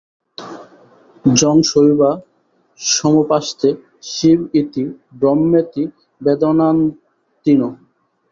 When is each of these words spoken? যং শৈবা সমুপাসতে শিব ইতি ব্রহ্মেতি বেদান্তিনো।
যং 1.25 1.55
শৈবা 1.63 2.11
সমুপাসতে 2.79 3.69
শিব 4.11 4.39
ইতি 4.53 4.83
ব্রহ্মেতি 5.19 5.83
বেদান্তিনো। 6.21 7.69